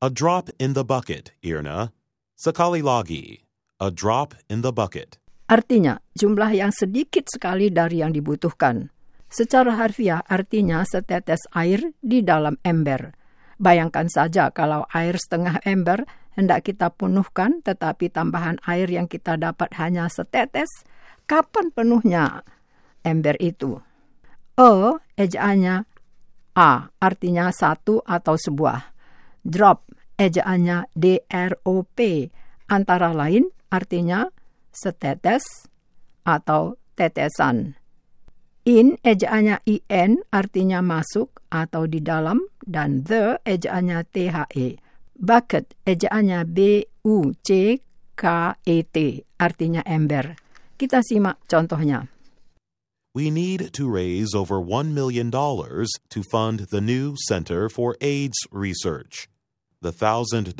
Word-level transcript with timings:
A 0.00 0.08
drop 0.08 0.48
in 0.56 0.72
the 0.72 0.80
bucket, 0.80 1.36
Irna. 1.44 1.92
Sekali 2.32 2.80
lagi. 2.80 3.44
A 3.84 3.92
drop 3.92 4.32
in 4.48 4.64
the 4.64 4.72
bucket. 4.72 5.20
Artinya, 5.44 6.00
jumlah 6.16 6.56
yang 6.56 6.72
sedikit 6.72 7.28
sekali 7.28 7.68
dari 7.68 8.00
yang 8.00 8.08
dibutuhkan. 8.08 8.88
Secara 9.28 9.76
harfiah 9.76 10.24
artinya 10.24 10.88
setetes 10.88 11.44
air 11.52 11.92
di 12.00 12.24
dalam 12.24 12.56
ember. 12.64 13.12
Bayangkan 13.60 14.08
saja 14.08 14.48
kalau 14.48 14.88
air 14.88 15.20
setengah 15.20 15.60
ember 15.68 16.08
hendak 16.32 16.64
kita 16.64 16.88
penuhkan 16.88 17.60
tetapi 17.60 18.08
tambahan 18.08 18.56
air 18.64 18.88
yang 18.88 19.04
kita 19.04 19.36
dapat 19.36 19.68
hanya 19.76 20.08
setetes, 20.08 20.80
kapan 21.28 21.68
penuhnya 21.76 22.40
ember 23.04 23.36
itu? 23.36 23.76
O, 24.56 24.96
ejaannya 25.20 25.84
A, 26.56 26.88
artinya 26.88 27.52
satu 27.52 28.00
atau 28.08 28.40
sebuah. 28.40 28.96
Drop, 29.40 29.88
ejaannya 30.20 30.92
D-R-O-P, 30.92 31.98
antara 32.68 33.10
lain 33.16 33.48
artinya 33.72 34.28
setetes 34.70 35.42
atau 36.22 36.76
tetesan. 36.94 37.80
In 38.68 39.00
ejaannya 39.00 39.64
IN 39.64 40.20
artinya 40.28 40.84
masuk 40.84 41.40
atau 41.48 41.88
di 41.88 42.04
dalam 42.04 42.44
dan 42.60 43.08
the 43.08 43.40
ejaannya 43.48 44.04
THE. 44.12 44.76
Bucket 45.16 45.72
ejaannya 45.88 46.44
B-U-C-K-E-T 46.44 47.76
artinya 49.40 49.80
ember. 49.88 50.36
Kita 50.76 51.00
simak 51.00 51.40
contohnya. 51.48 52.04
We 53.16 53.32
need 53.32 53.72
to 53.74 53.90
raise 53.90 54.36
over 54.36 54.60
$1 54.62 54.92
million 54.92 55.32
to 55.32 56.20
fund 56.30 56.70
the 56.70 56.80
new 56.80 57.16
Center 57.16 57.68
for 57.68 57.96
AIDS 58.00 58.38
Research. 58.52 59.26
The 59.80 59.96
$1,000 59.96 60.52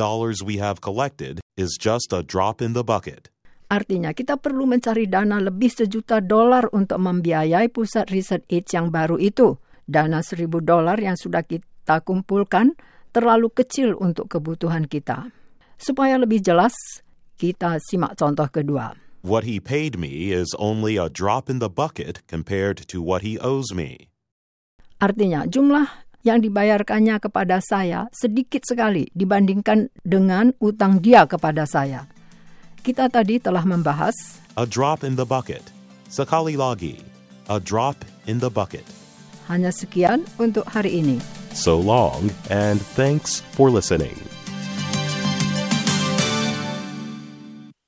we 0.49 0.57
have 0.65 0.81
collected 0.81 1.45
is 1.61 1.77
just 1.77 2.09
a 2.17 2.25
drop 2.25 2.65
in 2.65 2.73
the 2.73 2.81
bucket. 2.81 3.29
Artinya 3.69 4.17
kita 4.17 4.41
perlu 4.41 4.65
mencari 4.65 5.05
dana 5.13 5.37
lebih 5.37 5.69
sejuta 5.69 6.25
dolar 6.25 6.73
untuk 6.73 6.97
membiayai 6.97 7.69
pusat 7.69 8.09
riset 8.09 8.49
AIDS 8.49 8.73
yang 8.73 8.89
baru 8.89 9.21
itu. 9.21 9.61
Dana 9.85 10.25
seribu 10.25 10.65
dolar 10.65 10.97
yang 10.97 11.21
sudah 11.21 11.45
kita 11.45 12.01
kumpulkan 12.01 12.73
terlalu 13.13 13.53
kecil 13.53 13.93
untuk 14.01 14.33
kebutuhan 14.33 14.89
kita. 14.89 15.29
Supaya 15.77 16.17
lebih 16.17 16.41
jelas, 16.41 16.73
kita 17.37 17.77
simak 17.77 18.17
contoh 18.17 18.49
kedua. 18.49 18.97
What 19.21 19.45
he 19.45 19.61
paid 19.61 20.01
me 20.01 20.33
is 20.33 20.57
only 20.57 20.97
a 20.97 21.13
drop 21.13 21.53
in 21.53 21.61
the 21.61 21.69
bucket 21.69 22.25
compared 22.25 22.89
to 22.89 23.05
what 23.05 23.21
he 23.21 23.37
owes 23.37 23.69
me. 23.77 24.09
Artinya 24.97 25.45
jumlah 25.45 26.09
yang 26.27 26.41
dibayarkannya 26.45 27.17
kepada 27.21 27.61
saya 27.65 28.09
sedikit 28.13 28.65
sekali 28.67 29.09
dibandingkan 29.13 29.89
dengan 30.05 30.53
utang 30.61 31.01
dia 31.01 31.25
kepada 31.25 31.65
saya. 31.65 32.05
Kita 32.81 33.13
tadi 33.13 33.37
telah 33.37 33.65
membahas 33.65 34.17
A 34.57 34.65
drop 34.67 35.05
in 35.07 35.15
the 35.17 35.25
bucket. 35.25 35.63
Sekali 36.11 36.59
lagi. 36.59 36.99
A 37.47 37.61
drop 37.63 38.03
in 38.27 38.41
the 38.43 38.51
bucket. 38.51 38.85
hanya 39.51 39.75
sekian 39.75 40.23
untuk 40.39 40.63
hari 40.71 41.03
ini. 41.03 41.19
So 41.51 41.75
long, 41.75 42.31
and 42.47 42.79
thanks 42.95 43.43
for 43.59 43.67
listening. 43.75 44.15